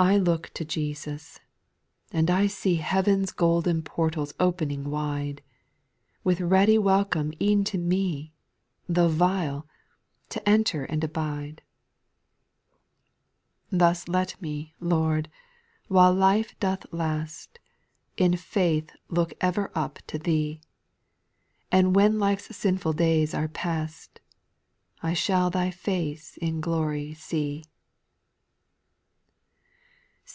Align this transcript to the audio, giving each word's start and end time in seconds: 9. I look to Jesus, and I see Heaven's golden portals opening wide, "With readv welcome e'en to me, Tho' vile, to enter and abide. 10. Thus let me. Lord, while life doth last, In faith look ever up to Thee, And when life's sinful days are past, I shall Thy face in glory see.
9. 0.00 0.10
I 0.10 0.16
look 0.16 0.50
to 0.50 0.64
Jesus, 0.64 1.40
and 2.12 2.30
I 2.30 2.46
see 2.46 2.76
Heaven's 2.76 3.32
golden 3.32 3.82
portals 3.82 4.32
opening 4.38 4.90
wide, 4.92 5.42
"With 6.22 6.38
readv 6.38 6.80
welcome 6.84 7.32
e'en 7.42 7.64
to 7.64 7.78
me, 7.78 8.32
Tho' 8.88 9.08
vile, 9.08 9.66
to 10.28 10.48
enter 10.48 10.84
and 10.84 11.02
abide. 11.02 11.62
10. 13.70 13.78
Thus 13.80 14.06
let 14.06 14.40
me. 14.40 14.72
Lord, 14.78 15.28
while 15.88 16.14
life 16.14 16.56
doth 16.60 16.86
last, 16.92 17.58
In 18.16 18.36
faith 18.36 18.92
look 19.08 19.34
ever 19.40 19.72
up 19.74 19.98
to 20.06 20.18
Thee, 20.20 20.60
And 21.72 21.96
when 21.96 22.20
life's 22.20 22.54
sinful 22.56 22.92
days 22.92 23.34
are 23.34 23.48
past, 23.48 24.20
I 25.02 25.12
shall 25.14 25.50
Thy 25.50 25.72
face 25.72 26.36
in 26.36 26.60
glory 26.60 27.14
see. 27.14 27.64